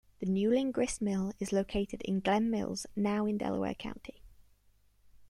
The 0.19 0.25
Newlin 0.25 0.71
Grist 0.71 0.99
Mill 0.99 1.31
is 1.39 1.51
located 1.53 2.01
in 2.01 2.21
Glen 2.21 2.49
Mills, 2.49 2.87
now 2.95 3.27
in 3.27 3.37
Delaware 3.37 3.75
County. 3.75 4.23